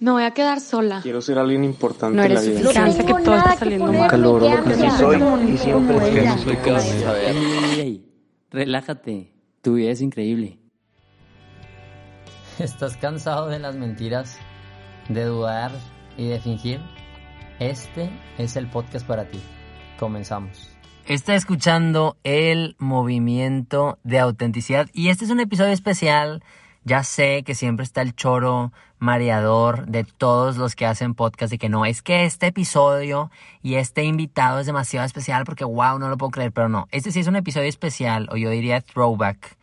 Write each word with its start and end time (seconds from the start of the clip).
Me 0.00 0.10
voy 0.10 0.22
a 0.22 0.30
quedar 0.32 0.60
sola. 0.60 1.00
Quiero 1.02 1.20
ser 1.20 1.38
alguien 1.38 1.62
importante 1.62 2.16
No 2.16 2.22
en 2.24 2.34
la 2.34 2.40
eres 2.40 2.48
vida. 2.48 2.72
suficiente, 2.72 3.04
que 3.04 3.22
todo 3.22 3.36
está 3.36 3.56
saliendo 3.56 3.92
mal. 3.92 4.08
Calor, 4.10 4.42
lo 4.42 4.64
que 4.64 4.74
sí 4.74 4.90
soy 4.98 5.22
y 5.52 5.58
siempre 5.58 5.96
es 5.96 6.44
que 6.62 6.70
Ey, 6.70 7.36
ey, 7.36 7.80
ey, 7.80 8.12
relájate. 8.50 9.34
Tu 9.60 9.74
vida 9.74 9.90
es 9.90 10.00
increíble. 10.00 10.58
¿Estás 12.58 12.96
cansado 12.96 13.48
de 13.48 13.58
las 13.58 13.76
mentiras, 13.76 14.38
de 15.08 15.24
dudar 15.24 15.70
y 16.16 16.28
de 16.28 16.40
fingir? 16.40 16.80
Este 17.58 18.10
es 18.38 18.56
el 18.56 18.68
podcast 18.70 19.06
para 19.06 19.26
ti. 19.28 19.38
Comenzamos. 19.98 20.70
Está 21.06 21.34
escuchando 21.34 22.16
el 22.24 22.76
movimiento 22.78 23.98
de 24.04 24.18
autenticidad 24.18 24.88
y 24.94 25.08
este 25.08 25.24
es 25.26 25.30
un 25.30 25.40
episodio 25.40 25.72
especial. 25.72 26.42
Ya 26.84 27.02
sé 27.02 27.42
que 27.44 27.54
siempre 27.54 27.84
está 27.84 28.02
el 28.02 28.14
choro 28.14 28.72
mareador 28.98 29.86
de 29.86 30.04
todos 30.04 30.56
los 30.56 30.74
que 30.74 30.86
hacen 30.86 31.14
podcast 31.14 31.52
y 31.52 31.58
que 31.58 31.68
no, 31.68 31.86
es 31.86 32.02
que 32.02 32.24
este 32.24 32.48
episodio 32.48 33.30
y 33.62 33.74
este 33.74 34.04
invitado 34.04 34.60
es 34.60 34.66
demasiado 34.66 35.06
especial 35.06 35.44
porque 35.44 35.64
wow, 35.64 35.98
no 35.98 36.08
lo 36.08 36.18
puedo 36.18 36.30
creer, 36.30 36.52
pero 36.52 36.68
no, 36.68 36.86
este 36.90 37.10
sí 37.10 37.20
es 37.20 37.26
un 37.26 37.36
episodio 37.36 37.68
especial 37.68 38.28
o 38.30 38.36
yo 38.36 38.50
diría 38.50 38.80
throwback 38.80 39.56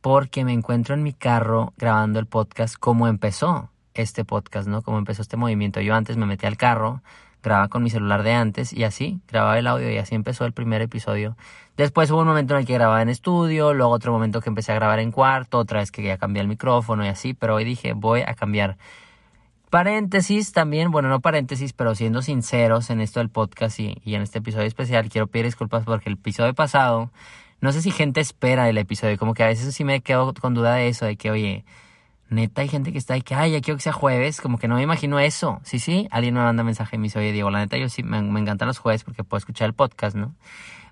porque 0.00 0.44
me 0.44 0.52
encuentro 0.52 0.94
en 0.94 1.02
mi 1.02 1.12
carro 1.12 1.72
grabando 1.76 2.20
el 2.20 2.26
podcast 2.26 2.76
como 2.76 3.08
empezó 3.08 3.70
este 3.94 4.24
podcast, 4.24 4.68
¿no? 4.68 4.82
Como 4.82 4.98
empezó 4.98 5.22
este 5.22 5.36
movimiento. 5.36 5.80
Yo 5.80 5.94
antes 5.94 6.16
me 6.16 6.26
metí 6.26 6.46
al 6.46 6.56
carro, 6.56 7.02
grababa 7.42 7.68
con 7.68 7.82
mi 7.82 7.90
celular 7.90 8.22
de 8.22 8.32
antes 8.32 8.72
y 8.72 8.84
así, 8.84 9.20
grababa 9.28 9.58
el 9.58 9.66
audio 9.66 9.90
y 9.90 9.98
así 9.98 10.14
empezó 10.14 10.44
el 10.44 10.52
primer 10.52 10.82
episodio. 10.82 11.36
Después 11.76 12.10
hubo 12.10 12.20
un 12.20 12.26
momento 12.26 12.54
en 12.54 12.60
el 12.60 12.66
que 12.66 12.74
grababa 12.74 13.00
en 13.02 13.08
estudio, 13.08 13.72
luego 13.72 13.92
otro 13.92 14.12
momento 14.12 14.40
que 14.40 14.48
empecé 14.48 14.72
a 14.72 14.74
grabar 14.74 14.98
en 14.98 15.12
cuarto, 15.12 15.58
otra 15.58 15.80
vez 15.80 15.92
que 15.92 16.02
ya 16.02 16.18
cambié 16.18 16.42
el 16.42 16.48
micrófono 16.48 17.04
y 17.04 17.08
así, 17.08 17.34
pero 17.34 17.54
hoy 17.54 17.64
dije, 17.64 17.92
voy 17.92 18.22
a 18.22 18.34
cambiar. 18.34 18.76
Paréntesis 19.70 20.52
también, 20.52 20.90
bueno, 20.90 21.08
no 21.08 21.20
paréntesis, 21.20 21.72
pero 21.74 21.94
siendo 21.94 22.22
sinceros 22.22 22.90
en 22.90 23.00
esto 23.00 23.20
del 23.20 23.28
podcast 23.28 23.78
y, 23.78 24.00
y 24.02 24.14
en 24.14 24.22
este 24.22 24.38
episodio 24.38 24.66
especial, 24.66 25.08
quiero 25.10 25.26
pedir 25.26 25.44
disculpas 25.46 25.84
porque 25.84 26.08
el 26.08 26.14
episodio 26.14 26.54
pasado, 26.54 27.10
no 27.60 27.72
sé 27.72 27.82
si 27.82 27.90
gente 27.90 28.20
espera 28.20 28.68
el 28.68 28.78
episodio, 28.78 29.18
como 29.18 29.34
que 29.34 29.42
a 29.42 29.48
veces 29.48 29.74
sí 29.74 29.84
me 29.84 30.00
quedo 30.00 30.32
con 30.34 30.54
duda 30.54 30.74
de 30.74 30.88
eso, 30.88 31.04
de 31.06 31.16
que, 31.16 31.30
oye, 31.30 31.64
neta 32.30 32.62
hay 32.62 32.68
gente 32.68 32.92
que 32.92 32.98
está 32.98 33.14
ahí 33.14 33.22
que, 33.22 33.34
ay, 33.34 33.52
ya 33.52 33.60
quiero 33.60 33.76
que 33.76 33.82
sea 33.82 33.92
jueves, 33.92 34.40
como 34.40 34.58
que 34.58 34.68
no 34.68 34.76
me 34.76 34.82
imagino 34.82 35.18
eso. 35.18 35.60
Sí, 35.64 35.78
sí, 35.78 36.08
alguien 36.10 36.34
me 36.34 36.40
manda 36.40 36.62
mensaje 36.62 36.96
y 36.96 36.98
me 36.98 37.04
dice, 37.04 37.18
oye, 37.18 37.32
Diego, 37.32 37.50
la 37.50 37.60
neta 37.60 37.76
yo 37.76 37.88
sí, 37.88 38.02
me, 38.02 38.18
encantan 38.18 38.68
los 38.68 38.78
jueves 38.78 39.04
porque 39.04 39.24
puedo 39.24 39.38
escuchar 39.38 39.66
el 39.66 39.74
podcast, 39.74 40.16
¿no? 40.16 40.34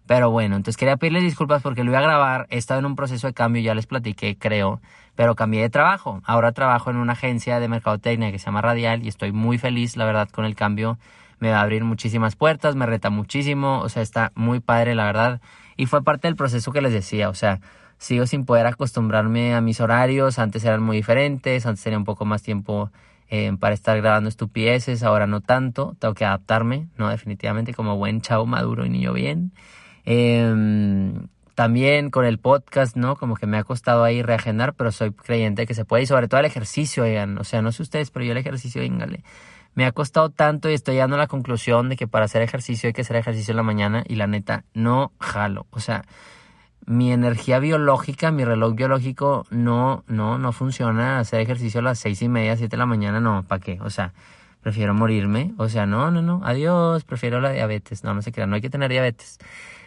Pero 0.06 0.30
bueno, 0.30 0.56
entonces 0.56 0.76
quería 0.76 0.96
pedirles 0.96 1.24
disculpas 1.24 1.62
porque 1.62 1.82
lo 1.82 1.90
iba 1.90 1.98
a 1.98 2.02
grabar. 2.02 2.46
He 2.48 2.58
estado 2.58 2.80
en 2.80 2.86
un 2.86 2.96
proceso 2.96 3.26
de 3.26 3.34
cambio, 3.34 3.60
ya 3.60 3.74
les 3.74 3.86
platiqué, 3.86 4.38
creo, 4.38 4.80
pero 5.16 5.34
cambié 5.34 5.62
de 5.62 5.68
trabajo. 5.70 6.22
Ahora 6.24 6.52
trabajo 6.52 6.90
en 6.90 6.96
una 6.96 7.14
agencia 7.14 7.58
de 7.58 7.68
mercadotecnia 7.68 8.30
que 8.30 8.38
se 8.38 8.46
llama 8.46 8.62
Radial 8.62 9.04
y 9.04 9.08
estoy 9.08 9.32
muy 9.32 9.58
feliz, 9.58 9.96
la 9.96 10.04
verdad, 10.04 10.28
con 10.28 10.44
el 10.44 10.54
cambio. 10.54 10.98
Me 11.40 11.50
va 11.50 11.58
a 11.58 11.62
abrir 11.62 11.84
muchísimas 11.84 12.36
puertas, 12.36 12.76
me 12.76 12.86
reta 12.86 13.10
muchísimo, 13.10 13.80
o 13.80 13.88
sea, 13.88 14.02
está 14.02 14.32
muy 14.36 14.60
padre, 14.60 14.94
la 14.94 15.04
verdad. 15.04 15.40
Y 15.76 15.86
fue 15.86 16.02
parte 16.02 16.28
del 16.28 16.36
proceso 16.36 16.72
que 16.72 16.80
les 16.80 16.92
decía, 16.92 17.28
o 17.28 17.34
sea, 17.34 17.60
sigo 17.98 18.26
sin 18.26 18.44
poder 18.44 18.66
acostumbrarme 18.66 19.54
a 19.54 19.60
mis 19.60 19.80
horarios. 19.80 20.38
Antes 20.38 20.64
eran 20.64 20.82
muy 20.82 20.98
diferentes, 20.98 21.66
antes 21.66 21.82
tenía 21.82 21.98
un 21.98 22.04
poco 22.04 22.24
más 22.24 22.42
tiempo 22.42 22.90
eh, 23.28 23.52
para 23.58 23.74
estar 23.74 23.96
grabando 24.00 24.28
estupideces, 24.28 25.02
ahora 25.02 25.26
no 25.26 25.40
tanto. 25.40 25.96
Tengo 25.98 26.14
que 26.14 26.24
adaptarme, 26.24 26.88
¿no? 26.96 27.08
Definitivamente, 27.08 27.74
como 27.74 27.96
buen 27.96 28.20
chavo 28.20 28.46
maduro 28.46 28.86
y 28.86 28.90
niño 28.90 29.12
bien. 29.12 29.52
Eh, 30.04 30.54
también 31.56 32.10
con 32.10 32.26
el 32.26 32.38
podcast, 32.38 32.96
¿no? 32.96 33.16
Como 33.16 33.34
que 33.34 33.46
me 33.46 33.56
ha 33.56 33.64
costado 33.64 34.04
ahí 34.04 34.22
reagendar, 34.22 34.74
pero 34.74 34.92
soy 34.92 35.12
creyente 35.12 35.66
que 35.66 35.72
se 35.72 35.86
puede. 35.86 36.02
Y 36.02 36.06
sobre 36.06 36.28
todo 36.28 36.38
el 36.40 36.46
ejercicio, 36.46 37.02
oigan. 37.04 37.38
O 37.38 37.44
sea, 37.44 37.62
no 37.62 37.72
sé 37.72 37.82
ustedes, 37.82 38.10
pero 38.10 38.26
yo 38.26 38.32
el 38.32 38.38
ejercicio, 38.38 38.82
véngale. 38.82 39.24
Me 39.74 39.86
ha 39.86 39.92
costado 39.92 40.28
tanto 40.28 40.70
y 40.70 40.74
estoy 40.74 40.94
llegando 40.94 41.16
a 41.16 41.18
la 41.18 41.26
conclusión 41.26 41.88
de 41.88 41.96
que 41.96 42.06
para 42.06 42.26
hacer 42.26 42.42
ejercicio 42.42 42.88
hay 42.88 42.92
que 42.92 43.00
hacer 43.00 43.16
ejercicio 43.16 43.52
en 43.52 43.56
la 43.56 43.62
mañana 43.62 44.04
y 44.06 44.16
la 44.16 44.26
neta 44.26 44.64
no 44.74 45.12
jalo. 45.18 45.66
O 45.70 45.80
sea, 45.80 46.04
mi 46.84 47.12
energía 47.12 47.58
biológica, 47.58 48.30
mi 48.30 48.44
reloj 48.44 48.74
biológico 48.74 49.46
no, 49.50 50.04
no, 50.06 50.38
no 50.38 50.52
funciona. 50.52 51.18
Hacer 51.18 51.40
ejercicio 51.40 51.80
a 51.80 51.82
las 51.82 51.98
seis 51.98 52.22
y 52.22 52.28
media, 52.28 52.56
siete 52.56 52.76
de 52.76 52.78
la 52.78 52.86
mañana, 52.86 53.20
no, 53.20 53.42
¿para 53.44 53.60
qué? 53.60 53.78
O 53.80 53.90
sea, 53.90 54.12
prefiero 54.60 54.94
morirme. 54.94 55.54
O 55.58 55.68
sea, 55.68 55.86
no, 55.86 56.10
no, 56.10 56.22
no, 56.22 56.40
adiós, 56.44 57.04
prefiero 57.04 57.40
la 57.40 57.50
diabetes. 57.50 58.04
No, 58.04 58.14
no 58.14 58.22
se 58.22 58.32
crean, 58.32 58.50
no 58.50 58.56
hay 58.56 58.62
que 58.62 58.70
tener 58.70 58.90
diabetes. 58.90 59.38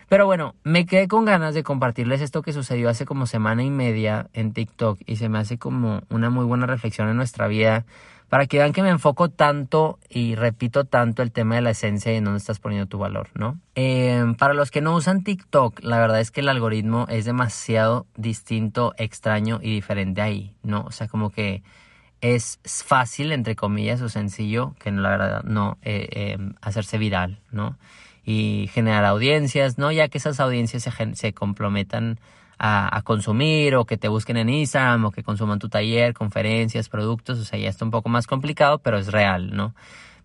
Pero 0.10 0.26
bueno, 0.26 0.56
me 0.64 0.88
quedé 0.88 1.08
con 1.08 1.24
ganas 1.24 1.54
de 1.54 1.62
compartirles 1.62 2.22
esto 2.22 2.42
que 2.42 2.52
sucedió 2.52 2.90
hace 2.90 3.06
como 3.06 3.28
semana 3.28 3.64
y 3.64 3.70
media 3.70 4.28
en 4.34 4.54
TikTok 4.54 5.00
y 5.06 5.18
se 5.18 5.30
me 5.30 5.38
hace 5.38 5.60
como 5.60 6.02
una 6.10 6.32
muy 6.32 6.46
buena 6.46 6.66
reflexión 6.66 7.10
en 7.10 7.16
nuestra 7.16 7.48
vida 7.48 7.86
para 8.30 8.46
que 8.46 8.60
vean 8.60 8.74
que 8.74 8.84
me 8.84 8.90
enfoco 8.90 9.30
tanto 9.30 10.00
y 10.08 10.36
repito 10.36 10.86
tanto 10.86 11.24
el 11.24 11.32
tema 11.32 11.56
de 11.56 11.62
la 11.62 11.72
esencia 11.72 12.14
y 12.14 12.18
en 12.18 12.26
dónde 12.26 12.38
estás 12.38 12.60
poniendo 12.60 12.88
tu 12.88 13.00
valor, 13.00 13.30
¿no? 13.34 13.60
Eh, 13.76 14.24
para 14.38 14.54
los 14.54 14.70
que 14.70 14.82
no 14.82 14.96
usan 14.96 15.24
TikTok, 15.24 15.84
la 15.84 16.00
verdad 16.00 16.20
es 16.20 16.30
que 16.30 16.42
el 16.42 16.50
algoritmo 16.50 17.08
es 17.10 17.26
demasiado 17.26 18.06
distinto, 18.16 18.94
extraño 18.98 19.60
y 19.62 19.74
diferente 19.74 20.22
ahí, 20.22 20.56
¿no? 20.62 20.82
O 20.82 20.92
sea, 20.92 21.08
como 21.08 21.32
que 21.32 21.64
es 22.22 22.60
fácil, 22.64 23.32
entre 23.32 23.56
comillas, 23.56 24.02
o 24.02 24.10
sencillo, 24.10 24.76
que 24.80 24.92
la 24.92 25.10
verdad 25.10 25.44
no, 25.44 25.78
eh, 25.82 26.08
eh, 26.12 26.38
hacerse 26.62 26.98
viral, 27.00 27.40
¿no? 27.52 27.78
Y 28.24 28.70
generar 28.74 29.06
audiencias, 29.06 29.80
¿no? 29.80 29.92
Ya 29.92 30.08
que 30.08 30.20
esas 30.20 30.40
audiencias 30.40 30.84
se, 30.84 31.16
se 31.16 31.34
comprometan 31.34 32.20
a, 32.60 33.02
consumir 33.04 33.76
o 33.76 33.86
que 33.86 33.98
te 33.98 34.10
busquen 34.10 34.38
en 34.38 34.50
Instagram 34.50 35.06
o 35.06 35.12
que 35.12 35.24
consuman 35.24 35.60
tu 35.60 35.70
taller, 35.70 36.14
conferencias, 36.14 36.90
productos, 36.90 37.40
o 37.40 37.46
sea, 37.46 37.58
ya 37.58 37.70
está 37.70 37.86
un 37.86 37.92
poco 37.92 38.10
más 38.10 38.28
complicado, 38.28 38.80
pero 38.80 38.98
es 38.98 39.08
real, 39.12 39.56
¿no? 39.56 39.74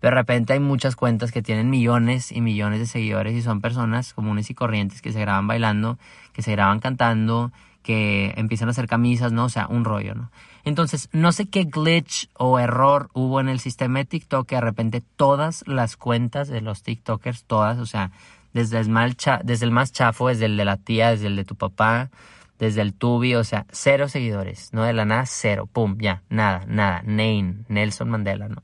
Pero 0.00 0.16
de 0.16 0.20
repente 0.20 0.52
hay 0.52 0.60
muchas 0.60 0.96
cuentas 0.96 1.32
que 1.32 1.42
tienen 1.42 1.70
millones 1.70 2.32
y 2.32 2.40
millones 2.40 2.80
de 2.80 2.86
seguidores 2.86 3.34
y 3.34 3.42
son 3.42 3.60
personas 3.60 4.12
comunes 4.12 4.50
y 4.50 4.54
corrientes 4.54 5.00
que 5.00 5.12
se 5.12 5.20
graban 5.20 5.46
bailando, 5.46 5.98
que 6.32 6.42
se 6.42 6.52
graban 6.52 6.80
cantando, 6.80 7.52
que 7.82 8.34
empiezan 8.36 8.68
a 8.68 8.72
hacer 8.72 8.88
camisas, 8.88 9.32
¿no? 9.32 9.44
O 9.44 9.48
sea, 9.48 9.66
un 9.68 9.84
rollo, 9.84 10.14
¿no? 10.14 10.30
Entonces, 10.64 11.08
no 11.12 11.30
sé 11.30 11.46
qué 11.46 11.64
glitch 11.64 12.28
o 12.34 12.58
error 12.58 13.10
hubo 13.12 13.40
en 13.40 13.48
el 13.48 13.60
sistema 13.60 14.00
de 14.00 14.06
TikTok 14.06 14.48
que 14.48 14.54
de 14.56 14.60
repente 14.62 15.02
todas 15.16 15.62
las 15.66 15.96
cuentas 15.96 16.48
de 16.48 16.62
los 16.62 16.82
TikTokers, 16.82 17.44
todas, 17.44 17.78
o 17.78 17.86
sea, 17.86 18.10
desde 18.54 18.78
el, 18.78 19.16
desde 19.42 19.66
el 19.66 19.70
más 19.72 19.92
chafo, 19.92 20.28
desde 20.28 20.46
el 20.46 20.56
de 20.56 20.64
la 20.64 20.78
tía, 20.78 21.10
desde 21.10 21.26
el 21.26 21.36
de 21.36 21.44
tu 21.44 21.56
papá, 21.56 22.10
desde 22.58 22.80
el 22.80 22.94
tubi, 22.94 23.34
o 23.34 23.44
sea, 23.44 23.66
cero 23.70 24.08
seguidores, 24.08 24.72
¿no? 24.72 24.84
De 24.84 24.92
la 24.92 25.04
nada, 25.04 25.26
cero, 25.26 25.68
pum, 25.70 25.98
ya, 25.98 26.22
nada, 26.30 26.64
nada, 26.66 27.02
Nain, 27.04 27.66
Nelson 27.68 28.08
Mandela, 28.08 28.48
¿no? 28.48 28.62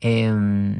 Em, 0.00 0.78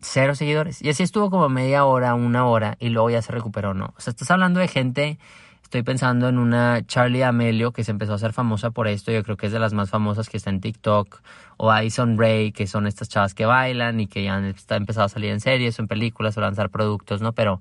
cero 0.00 0.34
seguidores. 0.34 0.82
Y 0.82 0.90
así 0.90 1.04
estuvo 1.04 1.30
como 1.30 1.48
media 1.48 1.84
hora, 1.84 2.14
una 2.14 2.46
hora, 2.46 2.76
y 2.80 2.88
luego 2.88 3.10
ya 3.10 3.22
se 3.22 3.32
recuperó, 3.32 3.74
¿no? 3.74 3.94
O 3.96 4.00
sea, 4.00 4.10
estás 4.10 4.30
hablando 4.30 4.58
de 4.58 4.68
gente, 4.68 5.18
estoy 5.64 5.82
pensando 5.82 6.28
en 6.28 6.38
una 6.38 6.86
Charlie 6.86 7.22
Amelio 7.22 7.72
que 7.72 7.82
se 7.84 7.90
empezó 7.90 8.12
a 8.12 8.16
hacer 8.16 8.32
famosa 8.32 8.70
por 8.70 8.86
esto, 8.86 9.10
yo 9.10 9.24
creo 9.24 9.36
que 9.36 9.46
es 9.46 9.52
de 9.52 9.58
las 9.58 9.72
más 9.72 9.90
famosas 9.90 10.28
que 10.28 10.36
está 10.36 10.50
en 10.50 10.60
TikTok, 10.60 11.20
o 11.56 11.72
Addison 11.72 12.16
Ray, 12.16 12.52
que 12.52 12.66
son 12.66 12.86
estas 12.86 13.08
chavas 13.08 13.34
que 13.34 13.46
bailan 13.46 13.98
y 13.98 14.06
que 14.06 14.22
ya 14.22 14.36
han 14.36 14.54
empezado 14.70 15.06
a 15.06 15.08
salir 15.08 15.30
en 15.30 15.40
series 15.40 15.78
o 15.78 15.82
en 15.82 15.88
películas 15.88 16.36
o 16.36 16.40
lanzar 16.40 16.70
productos, 16.70 17.22
¿no? 17.22 17.32
Pero 17.32 17.60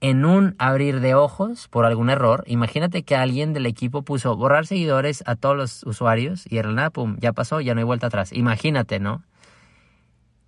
en 0.00 0.24
un 0.24 0.54
abrir 0.58 1.00
de 1.00 1.14
ojos 1.14 1.68
por 1.68 1.86
algún 1.86 2.10
error, 2.10 2.44
imagínate 2.46 3.02
que 3.04 3.16
alguien 3.16 3.52
del 3.52 3.66
equipo 3.66 4.02
puso 4.02 4.36
borrar 4.36 4.66
seguidores 4.66 5.24
a 5.26 5.34
todos 5.34 5.56
los 5.56 5.82
usuarios 5.84 6.44
y 6.46 6.56
de 6.56 6.64
la 6.64 6.72
nada, 6.72 6.90
pum, 6.90 7.16
ya 7.20 7.32
pasó, 7.32 7.60
ya 7.60 7.74
no 7.74 7.80
hay 7.80 7.84
vuelta 7.84 8.08
atrás. 8.08 8.32
Imagínate, 8.32 9.00
¿no? 9.00 9.22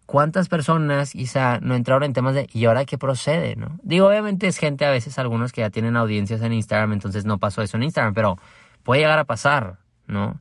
¿Cuántas 0.07 0.49
personas 0.49 1.13
quizá 1.13 1.61
no 1.61 1.75
entraron 1.75 2.03
en 2.03 2.13
temas 2.13 2.35
de 2.35 2.47
¿y 2.53 2.67
ahora 2.67 2.85
qué 2.85 2.99
procede? 2.99 3.57
¿no? 3.57 3.79
Digo, 3.83 4.07
obviamente 4.09 4.47
es 4.47 4.59
gente 4.59 4.85
a 4.85 4.91
veces, 4.91 5.19
algunos 5.19 5.53
que 5.53 5.63
ya 5.63 5.71
tienen 5.71 5.97
audiencias 5.97 6.43
en 6.43 6.53
Instagram, 6.53 6.93
entonces 6.93 7.25
no 7.25 7.39
pasó 7.39 7.63
eso 7.63 7.77
en 7.79 7.85
Instagram, 7.85 8.13
pero 8.15 8.39
puede 8.83 9.01
llegar 9.01 9.19
a 9.19 9.25
pasar, 9.25 9.79
¿no? 10.07 10.39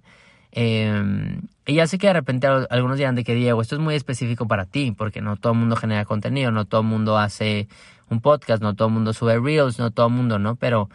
Eh, 0.52 1.40
y 1.66 1.76
ya 1.76 1.88
sé 1.88 1.98
que 1.98 2.08
de 2.08 2.14
repente 2.14 2.46
al- 2.46 2.68
algunos 2.70 2.98
dirán 2.98 3.16
de 3.16 3.24
que 3.24 3.34
Diego, 3.34 3.62
esto 3.62 3.76
es 3.76 3.82
muy 3.82 3.96
específico 3.96 4.48
para 4.48 4.66
ti, 4.66 4.92
porque 4.92 5.22
no 5.22 5.38
todo 5.38 5.54
el 5.54 5.60
mundo 5.60 5.76
genera 5.78 6.06
contenido, 6.06 6.52
no 6.52 6.66
todo 6.66 6.82
el 6.82 6.88
mundo 6.88 7.18
hace 7.18 7.68
un 8.10 8.20
podcast, 8.20 8.62
no 8.62 8.76
todo 8.76 8.90
el 8.90 8.94
mundo 8.94 9.14
sube 9.14 9.40
reels, 9.40 9.80
no 9.80 9.92
todo 9.92 10.08
el 10.08 10.14
mundo, 10.14 10.40
¿no? 10.40 10.56
Pero 10.56 10.90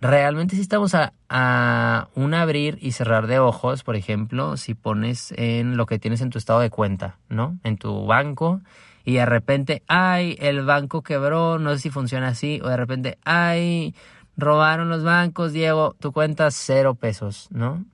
realmente 0.00 0.56
si 0.56 0.62
estamos 0.62 0.94
a, 0.94 1.12
a, 1.28 2.08
un 2.14 2.34
abrir 2.34 2.78
y 2.80 2.92
cerrar 2.92 3.26
de 3.26 3.38
ojos, 3.38 3.82
por 3.82 3.96
ejemplo, 3.96 4.56
si 4.56 4.74
pones 4.74 5.32
en 5.36 5.76
lo 5.76 5.86
que 5.86 5.98
tienes 5.98 6.20
en 6.20 6.30
tu 6.30 6.38
estado 6.38 6.60
de 6.60 6.70
cuenta, 6.70 7.18
¿no? 7.28 7.58
En 7.64 7.76
tu 7.76 8.06
banco 8.06 8.60
y 9.04 9.14
de 9.14 9.26
repente, 9.26 9.82
ay, 9.86 10.36
el 10.40 10.64
banco 10.64 11.02
quebró, 11.02 11.58
no 11.58 11.74
sé 11.74 11.80
si 11.80 11.90
funciona 11.90 12.28
así, 12.28 12.60
o 12.62 12.68
de 12.68 12.76
repente, 12.76 13.18
ay, 13.24 13.94
robaron 14.36 14.88
los 14.88 15.04
bancos, 15.04 15.52
Diego, 15.52 15.94
tu 16.00 16.12
cuenta 16.12 16.50
cero 16.50 16.94
pesos, 16.94 17.48
¿no? 17.50 17.84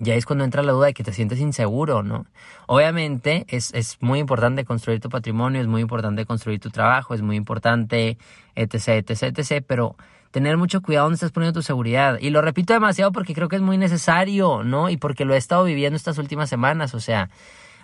Ya 0.00 0.14
es 0.14 0.26
cuando 0.26 0.44
entra 0.44 0.62
la 0.62 0.72
duda 0.72 0.86
de 0.86 0.94
que 0.94 1.02
te 1.02 1.12
sientes 1.12 1.40
inseguro, 1.40 2.02
¿no? 2.02 2.26
Obviamente 2.66 3.46
es, 3.48 3.74
es 3.74 3.98
muy 4.00 4.20
importante 4.20 4.64
construir 4.64 5.00
tu 5.00 5.08
patrimonio, 5.08 5.60
es 5.60 5.66
muy 5.66 5.80
importante 5.80 6.24
construir 6.24 6.60
tu 6.60 6.70
trabajo, 6.70 7.14
es 7.14 7.22
muy 7.22 7.36
importante, 7.36 8.16
etc, 8.54 8.88
etc, 8.88 9.38
etc, 9.38 9.64
pero 9.66 9.96
tener 10.30 10.56
mucho 10.56 10.82
cuidado 10.82 11.06
donde 11.06 11.16
estás 11.16 11.32
poniendo 11.32 11.58
tu 11.58 11.62
seguridad. 11.62 12.18
Y 12.20 12.30
lo 12.30 12.42
repito 12.42 12.72
demasiado 12.72 13.12
porque 13.12 13.34
creo 13.34 13.48
que 13.48 13.56
es 13.56 13.62
muy 13.62 13.78
necesario, 13.78 14.62
¿no? 14.62 14.90
Y 14.90 14.96
porque 14.96 15.24
lo 15.24 15.34
he 15.34 15.38
estado 15.38 15.64
viviendo 15.64 15.96
estas 15.96 16.18
últimas 16.18 16.48
semanas, 16.48 16.94
o 16.94 17.00
sea, 17.00 17.30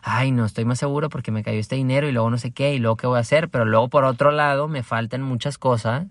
ay, 0.02 0.31
no 0.31 0.44
estoy 0.44 0.64
más 0.64 0.78
seguro 0.78 1.08
porque 1.08 1.31
me 1.31 1.43
cayó 1.43 1.58
este 1.58 1.76
dinero 1.76 2.08
y 2.08 2.12
luego 2.12 2.31
no 2.31 2.38
sé 2.38 2.52
qué 2.52 2.75
y 2.75 2.78
luego 2.78 2.96
qué 2.96 3.06
voy 3.06 3.16
a 3.16 3.20
hacer, 3.20 3.49
pero 3.49 3.64
luego 3.64 3.88
por 3.88 4.05
otro 4.05 4.31
lado 4.31 4.69
me 4.69 4.82
faltan 4.82 5.22
muchas 5.22 5.58
cosas 5.58 6.06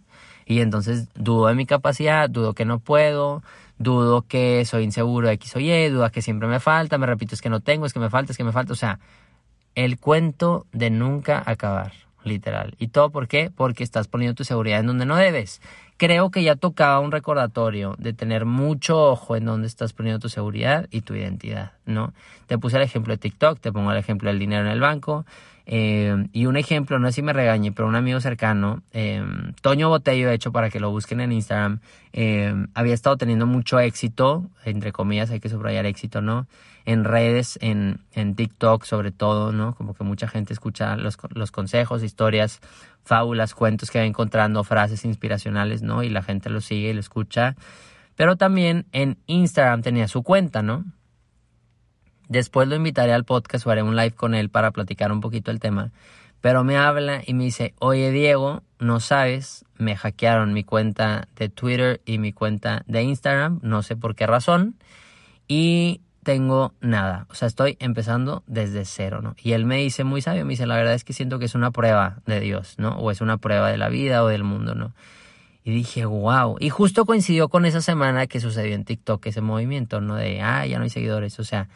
y 0.46 0.62
entonces 0.62 1.08
dudo 1.16 1.48
de 1.48 1.56
mi 1.56 1.66
capacidad, 1.66 2.30
dudo 2.30 2.54
que 2.54 2.66
no 2.66 2.80
puedo, 2.80 3.44
dudo 3.78 4.24
que 4.24 4.66
soy 4.66 4.84
inseguro 4.84 5.28
de 5.28 5.34
X 5.34 5.56
o 5.56 5.60
Y, 5.60 5.90
dudo 5.90 6.10
que 6.12 6.22
siempre 6.22 6.48
me 6.48 6.60
falta, 6.60 6.98
me 6.98 7.06
repito, 7.06 7.36
es 7.36 7.42
que 7.42 7.50
no 7.50 7.60
tengo, 7.60 7.86
es 7.86 7.94
que 7.94 8.00
me 8.00 8.10
falta, 8.10 8.32
es 8.32 8.38
que 8.38 8.44
me 8.44 8.52
falta, 8.52 8.74
o 8.74 8.78
sea, 8.78 9.00
el 9.76 10.00
cuento 10.00 10.66
de 10.72 10.90
nunca 10.90 11.42
acabar, 11.46 11.94
literal. 12.24 12.76
¿Y 12.78 12.90
todo 12.90 13.10
por 13.10 13.28
qué? 13.28 13.52
Porque 13.56 13.84
estás 13.84 14.08
poniendo 14.08 14.36
tu 14.36 14.44
seguridad 14.44 14.80
en 14.80 14.88
donde 14.88 15.06
no 15.06 15.16
debes 15.16 15.62
creo 15.98 16.32
que 16.32 16.44
ya 16.44 16.56
tocaba 16.56 17.00
un 17.00 17.12
recordatorio 17.12 17.96
de 17.98 18.12
tener 18.12 18.46
mucho 18.46 19.02
ojo 19.12 19.36
en 19.36 19.46
dónde 19.46 19.68
estás 19.68 19.94
poniendo 19.94 20.20
tu 20.20 20.30
seguridad 20.30 20.88
y 20.92 21.00
tu 21.00 21.16
identidad, 21.16 21.72
¿no? 21.86 22.14
Te 22.48 22.58
puse 22.58 22.76
el 22.76 22.84
ejemplo 22.84 23.14
de 23.14 23.18
TikTok, 23.18 23.60
te 23.60 23.72
pongo 23.72 23.92
el 23.92 23.98
ejemplo 23.98 24.30
del 24.30 24.40
dinero 24.40 24.66
en 24.66 24.72
el 24.72 24.82
banco. 24.82 25.26
Eh, 25.66 26.28
y 26.34 26.46
un 26.46 26.58
ejemplo, 26.58 27.00
no 27.00 27.08
sé 27.08 27.14
si 27.14 27.22
me 27.22 27.32
regañe, 27.32 27.72
pero 27.72 27.88
un 27.88 27.96
amigo 27.96 28.20
cercano, 28.20 28.84
eh, 28.92 29.24
Toño 29.62 29.90
Botello, 29.90 30.28
de 30.28 30.36
hecho, 30.36 30.52
para 30.52 30.70
que 30.70 30.80
lo 30.80 30.92
busquen 30.92 31.22
en 31.22 31.32
Instagram, 31.32 31.80
eh, 32.12 32.54
había 32.74 32.94
estado 32.94 33.18
teniendo 33.18 33.46
mucho 33.46 33.80
éxito, 33.80 34.50
entre 34.66 34.92
comillas, 34.92 35.32
hay 35.32 35.40
que 35.40 35.50
subrayar 35.50 35.86
éxito, 35.86 36.22
¿no? 36.22 36.48
En 36.86 37.06
redes, 37.06 37.58
en, 37.62 38.02
en 38.14 38.36
TikTok 38.36 38.84
sobre 38.84 39.12
todo, 39.12 39.54
¿no? 39.54 39.74
Como 39.76 39.94
que 39.94 40.04
mucha 40.04 40.28
gente 40.28 40.52
escucha 40.52 40.98
los, 40.98 41.18
los 41.34 41.52
consejos, 41.52 42.04
historias 42.04 42.60
fábulas, 43.06 43.54
cuentos 43.54 43.90
que 43.90 44.00
va 44.00 44.06
encontrando, 44.06 44.64
frases 44.66 45.06
inspiracionales, 45.06 45.82
¿no? 45.82 46.04
Y 46.04 46.10
la 46.10 46.24
gente 46.24 46.50
lo 46.50 46.60
sigue 46.60 46.90
y 46.90 46.94
lo 46.94 47.00
escucha. 47.00 47.56
Pero 48.16 48.36
también 48.36 48.86
en 48.92 49.18
Instagram 49.28 49.82
tenía 49.82 50.08
su 50.08 50.24
cuenta, 50.24 50.62
¿no? 50.62 50.86
Después 52.30 52.68
lo 52.68 52.76
invitaré 52.76 53.14
al 53.14 53.26
podcast 53.26 53.66
o 53.68 53.72
haré 53.72 53.84
un 53.84 53.96
live 53.96 54.12
con 54.12 54.36
él 54.36 54.50
para 54.50 54.72
platicar 54.72 55.12
un 55.12 55.22
poquito 55.22 55.52
el 55.52 55.60
tema. 55.60 55.92
Pero 56.42 56.64
me 56.64 56.78
habla 56.78 57.22
y 57.26 57.34
me 57.34 57.46
dice, 57.46 57.74
oye 57.80 58.12
Diego, 58.12 58.64
no 58.80 59.00
sabes, 59.00 59.66
me 59.78 59.96
hackearon 59.96 60.54
mi 60.54 60.64
cuenta 60.64 61.28
de 61.38 61.48
Twitter 61.50 62.02
y 62.06 62.18
mi 62.18 62.34
cuenta 62.34 62.84
de 62.86 63.04
Instagram, 63.04 63.60
no 63.64 63.82
sé 63.82 63.96
por 63.96 64.16
qué 64.16 64.28
razón. 64.28 64.76
Y 65.48 66.02
tengo 66.24 66.74
nada. 66.82 67.28
O 67.30 67.36
sea, 67.36 67.48
estoy 67.48 67.78
empezando 67.80 68.44
desde 68.48 68.86
cero, 68.86 69.22
¿no? 69.22 69.36
Y 69.42 69.52
él 69.52 69.66
me 69.66 69.78
dice, 69.78 70.04
muy 70.04 70.22
sabio, 70.22 70.46
me 70.46 70.52
dice, 70.52 70.66
la 70.66 70.76
verdad 70.76 70.94
es 70.94 71.04
que 71.04 71.14
siento 71.14 71.40
que 71.40 71.46
es 71.46 71.56
una 71.56 71.72
prueba 71.72 72.22
de 72.26 72.40
Dios, 72.40 72.76
¿no? 72.78 72.98
O 72.98 73.12
es 73.12 73.22
una 73.22 73.38
prueba 73.38 73.70
de 73.70 73.78
la 73.78 73.90
vida 73.90 74.24
o 74.24 74.28
del 74.28 74.44
mundo, 74.44 74.76
¿no? 74.76 74.94
Y 75.64 75.72
dije, 75.72 76.06
wow. 76.06 76.58
Y 76.60 76.70
justo 76.70 77.06
coincidió 77.06 77.48
con 77.50 77.66
esa 77.66 77.82
semana 77.82 78.28
que 78.28 78.40
sucedió 78.40 78.76
en 78.76 78.84
TikTok 78.84 79.26
ese 79.28 79.42
movimiento, 79.42 80.02
¿no? 80.02 80.16
De, 80.16 80.42
ah, 80.42 80.66
ya 80.66 80.78
no 80.78 80.84
hay 80.84 80.90
seguidores. 80.90 81.40
O 81.40 81.44
sea, 81.44 81.70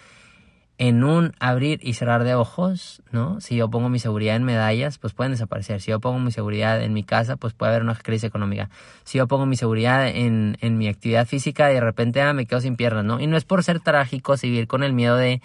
en 0.80 1.04
un 1.04 1.34
abrir 1.40 1.80
y 1.82 1.94
cerrar 1.94 2.24
de 2.24 2.36
ojos, 2.36 3.02
¿no? 3.12 3.42
Si 3.42 3.56
yo 3.56 3.70
pongo 3.70 3.90
mi 3.90 4.00
seguridad 4.00 4.36
en 4.36 4.44
medallas, 4.44 5.00
pues 5.00 5.14
pueden 5.14 5.32
desaparecer. 5.32 5.82
Si 5.82 5.90
yo 5.92 6.00
pongo 6.00 6.20
mi 6.20 6.32
seguridad 6.32 6.82
en 6.82 6.94
mi 6.94 7.04
casa, 7.04 7.36
pues 7.36 7.54
puede 7.54 7.72
haber 7.72 7.84
una 7.84 7.96
crisis 7.96 8.26
económica. 8.26 8.70
Si 9.04 9.18
yo 9.18 9.28
pongo 9.28 9.46
mi 9.46 9.56
seguridad 9.56 10.08
en, 10.08 10.58
en 10.62 10.78
mi 10.78 10.88
actividad 10.88 11.26
física, 11.26 11.68
de 11.68 11.80
repente 11.80 12.22
ah, 12.22 12.34
me 12.34 12.46
quedo 12.46 12.62
sin 12.62 12.76
piernas, 12.76 13.06
¿no? 13.06 13.20
Y 13.20 13.28
no 13.28 13.38
es 13.38 13.46
por 13.46 13.64
ser 13.64 13.80
trágico, 13.80 14.36
vivir 14.42 14.68
con 14.68 14.84
el 14.84 14.94
miedo 14.94 15.16
de 15.16 15.42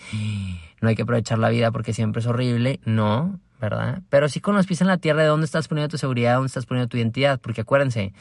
no 0.80 0.88
hay 0.88 0.96
que 0.96 1.02
aprovechar 1.02 1.38
la 1.38 1.48
vida 1.48 1.70
porque 1.70 1.92
siempre 1.92 2.20
es 2.20 2.26
horrible, 2.26 2.80
no, 2.84 3.40
¿verdad? 3.60 4.02
Pero 4.10 4.28
sí 4.28 4.40
con 4.40 4.54
los 4.54 4.66
pies 4.66 4.80
en 4.80 4.88
la 4.88 4.98
tierra 4.98 5.22
de 5.22 5.28
dónde 5.28 5.46
estás 5.46 5.68
poniendo 5.68 5.88
tu 5.88 5.96
seguridad, 5.96 6.34
dónde 6.34 6.48
estás 6.48 6.66
poniendo 6.66 6.88
tu 6.88 6.96
identidad, 6.96 7.40
porque 7.40 7.62
acuérdense, 7.62 8.12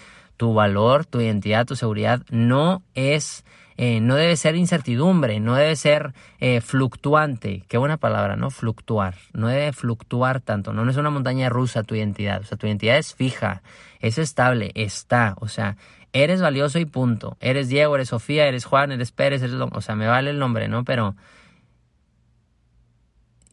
tu 0.41 0.55
valor, 0.55 1.05
tu 1.05 1.21
identidad, 1.21 1.67
tu 1.67 1.75
seguridad 1.75 2.23
no 2.31 2.81
es 2.95 3.45
eh, 3.77 4.01
no 4.01 4.15
debe 4.15 4.35
ser 4.35 4.55
incertidumbre, 4.55 5.39
no 5.39 5.53
debe 5.53 5.75
ser 5.75 6.15
eh, 6.39 6.61
fluctuante. 6.61 7.63
Qué 7.67 7.77
buena 7.77 7.97
palabra, 7.97 8.35
¿no? 8.37 8.49
Fluctuar. 8.49 9.13
No 9.33 9.49
debe 9.49 9.71
fluctuar 9.71 10.41
tanto. 10.41 10.73
No, 10.73 10.83
no 10.83 10.89
es 10.89 10.97
una 10.97 11.11
montaña 11.11 11.47
rusa 11.49 11.83
tu 11.83 11.93
identidad. 11.93 12.41
O 12.41 12.43
sea, 12.43 12.57
tu 12.57 12.65
identidad 12.65 12.97
es 12.97 13.13
fija, 13.13 13.61
es 13.99 14.17
estable, 14.17 14.71
está. 14.73 15.35
O 15.39 15.47
sea, 15.47 15.77
eres 16.11 16.41
valioso 16.41 16.79
y 16.79 16.85
punto. 16.85 17.37
Eres 17.39 17.69
Diego, 17.69 17.93
eres 17.93 18.09
Sofía, 18.09 18.47
eres 18.47 18.65
Juan, 18.65 18.91
eres 18.91 19.11
Pérez, 19.11 19.43
eres... 19.43 19.55
O 19.61 19.81
sea, 19.81 19.93
me 19.93 20.07
vale 20.07 20.31
el 20.31 20.39
nombre, 20.39 20.69
¿no? 20.69 20.83
Pero 20.83 21.15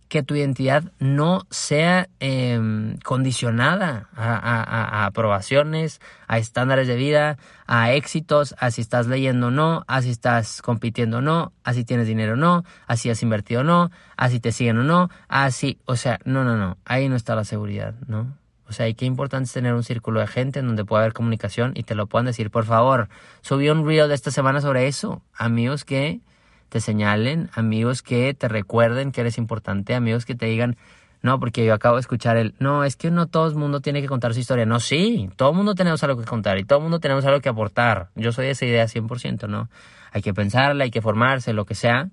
que 0.08 0.22
tu 0.22 0.34
identidad 0.34 0.84
no 0.98 1.46
sea 1.50 2.08
em, 2.18 2.96
condicionada 3.04 4.08
a, 4.16 5.06
aprobaciones, 5.06 6.00
a 6.26 6.38
estándares 6.38 6.88
de 6.88 6.96
vida, 6.96 7.38
a 7.66 7.92
éxitos, 7.92 8.54
a 8.58 8.70
si 8.70 8.80
estás 8.80 9.06
leyendo 9.06 9.48
o 9.48 9.50
no, 9.50 9.84
a 9.86 10.02
si 10.02 10.10
estás 10.10 10.62
compitiendo 10.62 11.18
o 11.18 11.20
no, 11.20 11.52
a 11.62 11.74
si 11.74 11.84
tienes 11.84 12.06
dinero 12.06 12.32
o 12.32 12.36
no, 12.36 12.64
a 12.86 12.96
si 12.96 13.10
has 13.10 13.22
invertido 13.22 13.60
o 13.60 13.64
no, 13.64 13.90
a 14.16 14.28
si 14.30 14.40
te 14.40 14.52
siguen 14.52 14.78
o 14.78 14.82
no, 14.82 15.10
a 15.28 15.50
si, 15.50 15.78
o 15.84 15.96
sea, 15.96 16.18
no, 16.24 16.42
no, 16.42 16.56
no, 16.56 16.78
ahí 16.84 17.08
no 17.08 17.16
está 17.16 17.34
la 17.34 17.44
seguridad, 17.44 17.94
¿no? 18.06 18.34
O 18.68 18.72
sea, 18.72 18.86
y 18.86 18.94
qué 18.94 19.06
importante 19.06 19.46
es 19.46 19.52
tener 19.52 19.72
un 19.72 19.82
círculo 19.82 20.20
de 20.20 20.26
gente 20.26 20.58
en 20.60 20.66
donde 20.66 20.84
pueda 20.84 21.02
haber 21.02 21.14
comunicación 21.14 21.72
y 21.74 21.84
te 21.84 21.94
lo 21.94 22.06
puedan 22.06 22.26
decir, 22.26 22.50
por 22.50 22.64
favor, 22.64 23.08
subí 23.40 23.68
un 23.70 23.86
reel 23.86 24.08
de 24.08 24.14
esta 24.14 24.30
semana 24.30 24.60
sobre 24.60 24.86
eso, 24.86 25.22
amigos 25.34 25.84
que 25.84 26.20
te 26.68 26.80
señalen, 26.80 27.50
amigos 27.54 28.02
que 28.02 28.34
te 28.34 28.48
recuerden 28.48 29.12
que 29.12 29.22
eres 29.22 29.38
importante, 29.38 29.94
amigos 29.94 30.24
que 30.24 30.34
te 30.34 30.46
digan, 30.46 30.76
no, 31.20 31.40
porque 31.40 31.64
yo 31.64 31.74
acabo 31.74 31.96
de 31.96 32.00
escuchar 32.00 32.36
el, 32.36 32.54
no, 32.60 32.84
es 32.84 32.96
que 32.96 33.10
no 33.10 33.26
todo 33.26 33.48
el 33.48 33.56
mundo 33.56 33.80
tiene 33.80 34.00
que 34.00 34.06
contar 34.06 34.34
su 34.34 34.40
historia. 34.40 34.66
No, 34.66 34.78
sí, 34.78 35.30
todo 35.36 35.50
el 35.50 35.56
mundo 35.56 35.74
tenemos 35.74 36.02
algo 36.04 36.20
que 36.20 36.26
contar 36.26 36.58
y 36.58 36.64
todo 36.64 36.78
el 36.78 36.84
mundo 36.84 37.00
tenemos 37.00 37.24
algo 37.24 37.40
que 37.40 37.48
aportar. 37.48 38.10
Yo 38.14 38.30
soy 38.32 38.46
de 38.46 38.52
esa 38.52 38.66
idea 38.66 38.84
100%, 38.84 39.48
¿no? 39.48 39.68
Hay 40.12 40.22
que 40.22 40.32
pensarla, 40.32 40.84
hay 40.84 40.90
que 40.90 41.02
formarse, 41.02 41.52
lo 41.52 41.64
que 41.64 41.74
sea, 41.74 42.10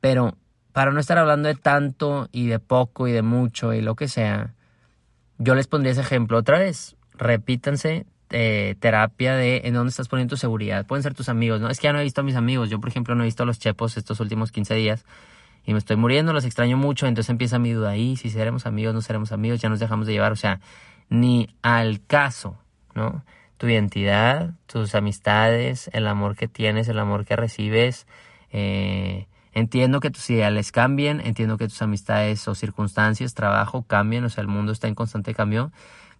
pero 0.00 0.36
para 0.72 0.92
no 0.92 1.00
estar 1.00 1.18
hablando 1.18 1.48
de 1.48 1.56
tanto 1.56 2.28
y 2.32 2.46
de 2.46 2.58
poco 2.58 3.06
y 3.06 3.12
de 3.12 3.22
mucho 3.22 3.74
y 3.74 3.82
lo 3.82 3.96
que 3.96 4.08
sea, 4.08 4.54
yo 5.36 5.54
les 5.54 5.66
pondría 5.66 5.92
ese 5.92 6.00
ejemplo 6.00 6.38
otra 6.38 6.58
vez. 6.58 6.96
Repítanse 7.14 8.06
eh, 8.30 8.76
terapia 8.80 9.34
de 9.34 9.62
en 9.64 9.74
dónde 9.74 9.90
estás 9.90 10.08
poniendo 10.08 10.30
tu 10.30 10.36
seguridad. 10.36 10.86
Pueden 10.86 11.02
ser 11.02 11.14
tus 11.14 11.28
amigos, 11.28 11.60
¿no? 11.60 11.70
Es 11.70 11.80
que 11.80 11.84
ya 11.84 11.92
no 11.92 12.00
he 12.00 12.04
visto 12.04 12.20
a 12.20 12.24
mis 12.24 12.36
amigos. 12.36 12.70
Yo, 12.70 12.80
por 12.80 12.88
ejemplo, 12.88 13.14
no 13.14 13.22
he 13.22 13.26
visto 13.26 13.42
a 13.42 13.46
los 13.46 13.58
chepos 13.58 13.96
estos 13.96 14.20
últimos 14.20 14.52
15 14.52 14.74
días 14.74 15.04
y 15.64 15.72
me 15.72 15.78
estoy 15.78 15.96
muriendo, 15.96 16.32
los 16.32 16.44
extraño 16.44 16.76
mucho. 16.76 17.06
Entonces 17.06 17.30
empieza 17.30 17.58
mi 17.58 17.72
duda 17.72 17.90
ahí, 17.90 18.16
si 18.16 18.30
seremos 18.30 18.66
amigos, 18.66 18.94
no 18.94 19.02
seremos 19.02 19.32
amigos, 19.32 19.60
ya 19.60 19.68
nos 19.68 19.80
dejamos 19.80 20.06
de 20.06 20.12
llevar. 20.12 20.32
O 20.32 20.36
sea, 20.36 20.60
ni 21.08 21.54
al 21.62 22.04
caso, 22.06 22.56
¿no? 22.94 23.24
Tu 23.56 23.68
identidad, 23.68 24.52
tus 24.66 24.94
amistades, 24.94 25.90
el 25.92 26.06
amor 26.06 26.36
que 26.36 26.48
tienes, 26.48 26.88
el 26.88 26.98
amor 26.98 27.24
que 27.24 27.36
recibes. 27.36 28.06
Eh, 28.50 29.26
entiendo 29.52 30.00
que 30.00 30.10
tus 30.10 30.28
ideales 30.30 30.70
cambien, 30.70 31.20
entiendo 31.20 31.58
que 31.58 31.66
tus 31.66 31.82
amistades 31.82 32.46
o 32.46 32.54
circunstancias, 32.54 33.34
trabajo 33.34 33.82
cambien, 33.82 34.24
o 34.24 34.28
sea, 34.28 34.42
el 34.42 34.48
mundo 34.48 34.72
está 34.72 34.86
en 34.88 34.94
constante 34.94 35.34
cambio 35.34 35.72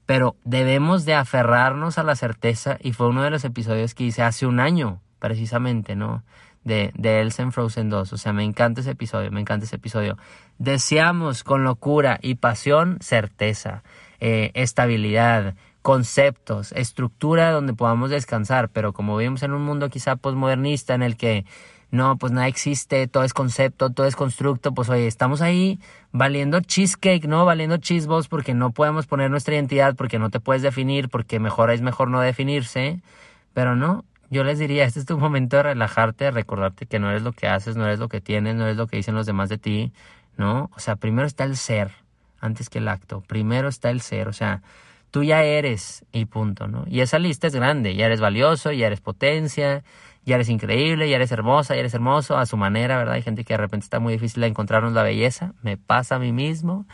pero 0.08 0.36
debemos 0.42 1.04
de 1.04 1.12
aferrarnos 1.12 1.98
a 1.98 2.02
la 2.02 2.16
certeza 2.16 2.78
y 2.80 2.94
fue 2.94 3.08
uno 3.08 3.22
de 3.22 3.28
los 3.28 3.44
episodios 3.44 3.92
que 3.92 4.04
hice 4.04 4.22
hace 4.22 4.46
un 4.46 4.58
año, 4.58 5.02
precisamente, 5.18 5.96
¿no? 5.96 6.22
De, 6.64 6.92
de 6.94 7.20
Elsen 7.20 7.52
Frozen 7.52 7.90
2. 7.90 8.14
O 8.14 8.16
sea, 8.16 8.32
me 8.32 8.42
encanta 8.42 8.80
ese 8.80 8.92
episodio, 8.92 9.30
me 9.30 9.42
encanta 9.42 9.66
ese 9.66 9.76
episodio. 9.76 10.16
Deseamos 10.56 11.44
con 11.44 11.62
locura 11.62 12.18
y 12.22 12.36
pasión 12.36 12.96
certeza, 13.02 13.82
eh, 14.18 14.50
estabilidad, 14.54 15.56
conceptos, 15.82 16.72
estructura 16.72 17.50
donde 17.50 17.74
podamos 17.74 18.08
descansar, 18.08 18.70
pero 18.70 18.94
como 18.94 19.14
vivimos 19.14 19.42
en 19.42 19.52
un 19.52 19.60
mundo 19.60 19.90
quizá 19.90 20.16
posmodernista 20.16 20.94
en 20.94 21.02
el 21.02 21.18
que 21.18 21.44
no, 21.90 22.18
pues 22.18 22.32
nada 22.32 22.48
existe, 22.48 23.06
todo 23.08 23.24
es 23.24 23.32
concepto, 23.32 23.90
todo 23.90 24.06
es 24.06 24.14
constructo, 24.14 24.72
pues 24.74 24.90
oye, 24.90 25.06
estamos 25.06 25.40
ahí 25.40 25.78
valiendo 26.12 26.60
cheesecake, 26.60 27.26
¿no? 27.26 27.46
Valiendo 27.46 27.78
cheesebos 27.78 28.28
porque 28.28 28.52
no 28.52 28.72
podemos 28.72 29.06
poner 29.06 29.30
nuestra 29.30 29.54
identidad, 29.54 29.96
porque 29.96 30.18
no 30.18 30.28
te 30.30 30.38
puedes 30.38 30.62
definir, 30.62 31.08
porque 31.08 31.40
mejor 31.40 31.70
es 31.70 31.80
mejor 31.80 32.08
no 32.10 32.20
definirse, 32.20 33.00
pero 33.54 33.74
no, 33.74 34.04
yo 34.30 34.44
les 34.44 34.58
diría, 34.58 34.84
este 34.86 35.00
es 35.00 35.06
tu 35.06 35.18
momento 35.18 35.56
de 35.56 35.62
relajarte, 35.64 36.26
de 36.26 36.30
recordarte 36.30 36.86
que 36.86 36.98
no 36.98 37.10
eres 37.10 37.22
lo 37.22 37.32
que 37.32 37.48
haces, 37.48 37.76
no 37.76 37.86
eres 37.86 37.98
lo 37.98 38.08
que 38.08 38.20
tienes, 38.20 38.54
no 38.54 38.64
eres 38.64 38.76
lo 38.76 38.86
que 38.86 38.98
dicen 38.98 39.14
los 39.14 39.26
demás 39.26 39.48
de 39.48 39.58
ti, 39.58 39.92
¿no? 40.36 40.70
O 40.76 40.80
sea, 40.80 40.96
primero 40.96 41.26
está 41.26 41.44
el 41.44 41.56
ser, 41.56 41.92
antes 42.40 42.68
que 42.68 42.78
el 42.78 42.88
acto, 42.88 43.22
primero 43.22 43.68
está 43.68 43.90
el 43.90 44.02
ser, 44.02 44.28
o 44.28 44.32
sea, 44.34 44.62
tú 45.10 45.22
ya 45.22 45.42
eres 45.42 46.04
y 46.12 46.26
punto, 46.26 46.68
¿no? 46.68 46.84
Y 46.86 47.00
esa 47.00 47.18
lista 47.18 47.46
es 47.46 47.54
grande, 47.54 47.94
ya 47.94 48.06
eres 48.06 48.20
valioso, 48.20 48.72
ya 48.72 48.86
eres 48.86 49.00
potencia, 49.00 49.82
ya 50.28 50.34
eres 50.34 50.50
increíble, 50.50 51.08
ya 51.08 51.16
eres 51.16 51.32
hermosa, 51.32 51.74
ya 51.74 51.80
eres 51.80 51.94
hermoso 51.94 52.36
a 52.36 52.44
su 52.44 52.58
manera, 52.58 52.98
¿verdad? 52.98 53.14
Hay 53.14 53.22
gente 53.22 53.44
que 53.44 53.54
de 53.54 53.56
repente 53.56 53.84
está 53.84 53.98
muy 53.98 54.12
difícil 54.12 54.42
de 54.42 54.48
encontrarnos 54.48 54.92
la 54.92 55.02
belleza, 55.02 55.54
me 55.62 55.78
pasa 55.78 56.16
a 56.16 56.18
mí 56.18 56.32
mismo. 56.32 56.86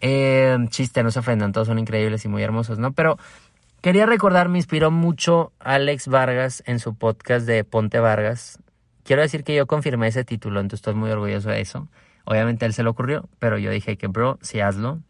Eh, 0.00 0.56
chiste, 0.68 1.02
no 1.02 1.10
se 1.10 1.18
ofendan, 1.18 1.50
todos 1.50 1.66
son 1.66 1.80
increíbles 1.80 2.24
y 2.24 2.28
muy 2.28 2.40
hermosos, 2.42 2.78
¿no? 2.78 2.92
Pero 2.92 3.18
quería 3.80 4.06
recordar, 4.06 4.48
me 4.48 4.58
inspiró 4.58 4.92
mucho 4.92 5.52
Alex 5.58 6.06
Vargas 6.06 6.62
en 6.64 6.78
su 6.78 6.94
podcast 6.94 7.46
de 7.46 7.64
Ponte 7.64 7.98
Vargas. 7.98 8.60
Quiero 9.02 9.22
decir 9.22 9.42
que 9.42 9.56
yo 9.56 9.66
confirmé 9.66 10.06
ese 10.06 10.24
título, 10.24 10.60
entonces 10.60 10.78
estoy 10.78 10.94
muy 10.94 11.10
orgulloso 11.10 11.50
de 11.50 11.60
eso. 11.60 11.88
Obviamente 12.24 12.64
él 12.64 12.74
se 12.74 12.84
le 12.84 12.90
ocurrió, 12.90 13.28
pero 13.40 13.58
yo 13.58 13.72
dije 13.72 13.96
que, 13.96 14.06
bro, 14.06 14.38
sí 14.40 14.60
hazlo. 14.60 15.00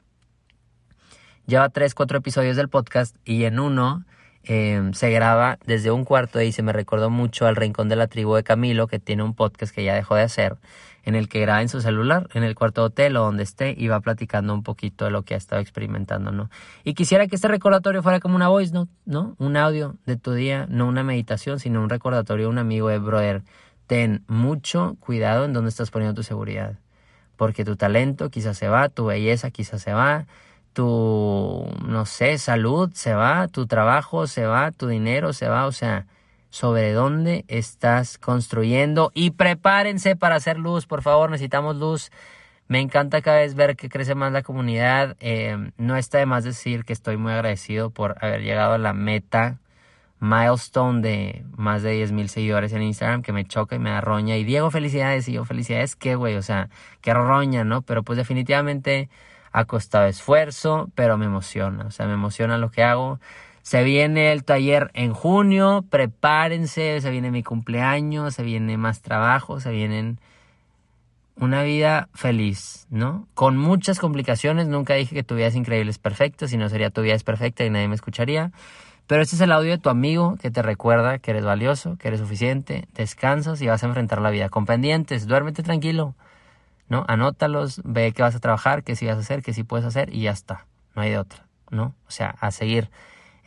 Lleva 1.47 1.68
tres, 1.68 1.94
cuatro 1.94 2.16
episodios 2.16 2.56
del 2.56 2.71
podcast 2.71 3.14
y 3.26 3.44
en 3.44 3.61
uno 3.61 4.06
Em, 4.44 4.92
se 4.92 5.11
graba 5.11 5.58
desde 5.66 5.92
un 5.92 6.04
cuarto 6.04 6.40
y 6.40 6.50
se 6.50 6.62
me 6.62 6.72
recordó 6.72 7.11
mucho 7.11 7.46
al 7.46 7.54
Rincón 7.54 7.88
de 7.88 7.94
la 7.94 8.08
Tribu 8.08 8.34
de 8.34 8.42
Camilo, 8.42 8.88
que 8.88 8.99
tiene 8.99 9.22
un 9.22 9.34
podcast 9.34 9.72
que 9.72 9.84
ya 9.84 9.94
dejó 9.94 10.16
de 10.16 10.22
hacer, 10.22 10.56
en 11.04 11.14
el 11.14 11.28
que 11.28 11.40
graba 11.40 11.62
en 11.62 11.68
su 11.68 11.80
celular, 11.80 12.28
en 12.34 12.42
el 12.42 12.56
cuarto 12.56 12.80
de 12.80 12.87
hotel 12.88 13.16
o 13.16 13.22
donde 13.22 13.44
esté, 13.44 13.75
y 13.76 13.87
va 13.87 14.00
platicando 14.00 14.52
un 14.52 14.64
poquito 14.64 15.04
de 15.04 15.12
lo 15.12 15.22
que 15.22 15.34
ha 15.34 15.37
estado 15.37 15.62
experimentando, 15.62 16.32
¿no? 16.32 16.50
Y 16.82 16.94
quisiera 16.94 17.28
que 17.28 17.37
este 17.37 17.46
recordatorio 17.46 18.02
fuera 18.02 18.18
como 18.18 18.34
una 18.34 18.49
voice 18.49 18.72
note, 18.72 18.90
¿no? 19.04 19.37
Un 19.38 19.56
audio 19.56 19.96
de 20.06 20.16
tu 20.16 20.32
día, 20.32 20.66
no 20.68 20.88
una 20.88 21.04
meditación, 21.04 21.61
sino 21.61 21.80
un 21.80 21.88
recordatorio 21.88 22.46
de 22.46 22.50
un 22.50 22.58
amigo 22.58 22.88
de 22.88 22.99
brother. 22.99 23.42
Ten 23.87 24.25
mucho 24.26 24.96
cuidado 24.99 25.44
en 25.44 25.52
dónde 25.52 25.70
estás 25.70 25.90
poniendo 25.92 26.14
tu 26.14 26.25
seguridad, 26.25 26.78
porque 27.37 27.64
tu 27.64 27.76
talento 27.76 28.28
quizás 28.30 28.58
se 28.58 28.68
va, 28.68 28.88
tu 28.88 29.06
belleza 29.06 29.52
quizás 29.52 29.82
se 29.82 29.92
va, 29.92 30.26
tu, 30.72 31.66
no 31.86 32.06
sé, 32.06 32.38
salud 32.38 32.90
se 32.94 33.14
va, 33.14 33.48
tu 33.48 33.66
trabajo 33.66 34.26
se 34.26 34.46
va, 34.46 34.70
tu 34.72 34.88
dinero 34.88 35.32
se 35.32 35.48
va, 35.48 35.66
o 35.66 35.72
sea, 35.72 36.06
sobre 36.50 36.92
dónde 36.92 37.44
estás 37.48 38.18
construyendo 38.18 39.10
y 39.14 39.30
prepárense 39.32 40.16
para 40.16 40.36
hacer 40.36 40.58
luz, 40.58 40.86
por 40.86 41.02
favor, 41.02 41.30
necesitamos 41.30 41.76
luz. 41.76 42.10
Me 42.68 42.80
encanta 42.80 43.22
cada 43.22 43.38
vez 43.38 43.54
ver 43.54 43.76
que 43.76 43.88
crece 43.88 44.14
más 44.14 44.32
la 44.32 44.42
comunidad. 44.42 45.16
Eh, 45.20 45.72
no 45.76 45.96
está 45.96 46.18
de 46.18 46.26
más 46.26 46.44
decir 46.44 46.84
que 46.84 46.92
estoy 46.92 47.16
muy 47.16 47.32
agradecido 47.32 47.90
por 47.90 48.16
haber 48.24 48.42
llegado 48.42 48.74
a 48.74 48.78
la 48.78 48.92
meta 48.94 49.58
milestone 50.20 51.02
de 51.02 51.44
más 51.56 51.82
de 51.82 51.90
10 51.92 52.12
mil 52.12 52.28
seguidores 52.28 52.72
en 52.72 52.82
Instagram 52.82 53.22
que 53.22 53.32
me 53.32 53.44
choca 53.44 53.76
y 53.76 53.78
me 53.78 53.90
da 53.90 54.00
roña. 54.00 54.36
Y 54.36 54.44
Diego, 54.44 54.70
felicidades. 54.70 55.28
Y 55.28 55.32
yo, 55.32 55.44
felicidades, 55.44 55.96
qué 55.96 56.14
güey, 56.14 56.36
o 56.36 56.42
sea, 56.42 56.68
qué 57.00 57.12
roña, 57.12 57.64
¿no? 57.64 57.82
Pero 57.82 58.04
pues 58.04 58.16
definitivamente 58.16 59.10
ha 59.52 59.64
costado 59.64 60.06
esfuerzo, 60.06 60.90
pero 60.94 61.16
me 61.18 61.26
emociona, 61.26 61.87
o 61.87 61.90
sea, 61.90 62.06
me 62.06 62.14
emociona 62.14 62.59
lo 62.59 62.71
que 62.71 62.82
hago. 62.82 63.21
Se 63.62 63.85
viene 63.85 64.32
el 64.32 64.44
taller 64.44 64.90
en 64.94 65.12
junio, 65.12 65.85
prepárense, 65.88 67.00
se 67.00 67.11
viene 67.11 67.30
mi 67.30 67.42
cumpleaños, 67.42 68.35
se 68.35 68.42
viene 68.42 68.76
más 68.76 69.02
trabajo, 69.02 69.61
se 69.61 69.71
vienen 69.71 70.18
una 71.37 71.62
vida 71.62 72.09
feliz, 72.14 72.87
¿no? 72.90 73.26
Con 73.35 73.56
muchas 73.56 73.99
complicaciones, 73.99 74.66
nunca 74.66 74.94
dije 74.94 75.14
que 75.14 75.23
tu 75.23 75.37
vida 75.37 75.47
es 75.47 75.54
increíble, 75.54 75.90
es 75.90 75.99
perfecta, 75.99 76.49
si 76.49 76.56
no 76.56 76.68
sería 76.68 76.90
tu 76.90 77.02
vida 77.02 77.14
es 77.14 77.25
perfecta 77.25 77.64
y 77.64 77.71
nadie 77.71 77.88
me 77.88 77.94
escucharía. 77.94 78.52
Pero 79.06 79.23
este 79.23 79.37
es 79.37 79.42
el 79.42 79.52
audio 79.52 79.71
de 79.73 79.78
tu 79.78 79.90
amigo 79.90 80.37
que 80.40 80.50
te 80.50 80.62
recuerda 80.62 81.18
que 81.18 81.32
eres 81.32 81.44
valioso, 81.44 81.97
que 81.99 82.09
eres 82.09 82.21
suficiente, 82.21 82.88
descansas 82.94 83.61
y 83.61 83.66
vas 83.66 83.82
a 83.82 83.87
enfrentar 83.87 84.21
la 84.21 84.30
vida 84.30 84.49
con 84.49 84.66
pendientes, 84.66 85.26
duérmete 85.26 85.62
tranquilo. 85.62 86.14
¿No? 86.92 87.06
Anótalos, 87.08 87.80
ve 87.84 88.12
qué 88.12 88.20
vas 88.20 88.34
a 88.34 88.38
trabajar, 88.38 88.84
qué 88.84 88.96
sí 88.96 89.06
vas 89.06 89.16
a 89.16 89.20
hacer, 89.20 89.42
qué 89.42 89.54
sí 89.54 89.64
puedes 89.64 89.87
hacer 89.87 90.14
y 90.14 90.25
ya 90.25 90.30
está, 90.30 90.66
no 90.94 91.00
hay 91.00 91.08
de 91.08 91.18
otra, 91.18 91.46
¿no? 91.70 91.94
O 92.06 92.11
sea, 92.11 92.37
a 92.38 92.50
seguir 92.50 92.90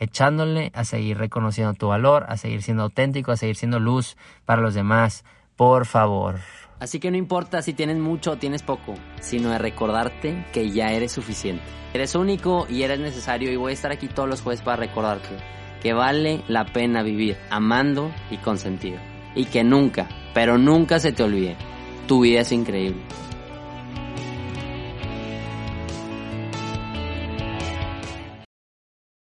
echándole, 0.00 0.72
a 0.74 0.82
seguir 0.82 1.16
reconociendo 1.16 1.72
tu 1.74 1.86
valor, 1.86 2.26
a 2.28 2.38
seguir 2.38 2.64
siendo 2.64 2.82
auténtico, 2.82 3.30
a 3.30 3.36
seguir 3.36 3.54
siendo 3.54 3.78
luz 3.78 4.16
para 4.46 4.60
los 4.60 4.74
demás, 4.74 5.24
por 5.54 5.86
favor. 5.86 6.40
Así 6.80 6.98
que 6.98 7.12
no 7.12 7.18
importa 7.18 7.62
si 7.62 7.72
tienes 7.72 7.98
mucho 7.98 8.32
o 8.32 8.36
tienes 8.36 8.64
poco, 8.64 8.94
sino 9.20 9.50
de 9.50 9.58
recordarte 9.58 10.44
que 10.52 10.72
ya 10.72 10.90
eres 10.90 11.12
suficiente. 11.12 11.62
Eres 11.94 12.16
único 12.16 12.66
y 12.68 12.82
eres 12.82 12.98
necesario 12.98 13.52
y 13.52 13.56
voy 13.56 13.70
a 13.70 13.74
estar 13.74 13.92
aquí 13.92 14.08
todos 14.08 14.28
los 14.28 14.42
jueves 14.42 14.60
para 14.60 14.78
recordarte 14.78 15.36
que 15.80 15.92
vale 15.92 16.42
la 16.48 16.64
pena 16.64 17.04
vivir 17.04 17.36
amando 17.48 18.10
y 18.28 18.38
con 18.38 18.58
sentido. 18.58 18.98
Y 19.36 19.44
que 19.44 19.62
nunca, 19.62 20.08
pero 20.34 20.58
nunca 20.58 20.98
se 20.98 21.12
te 21.12 21.22
olvide, 21.22 21.56
tu 22.08 22.22
vida 22.22 22.40
es 22.40 22.50
increíble 22.50 23.00